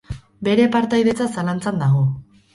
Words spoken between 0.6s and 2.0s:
partaidetza zalantzan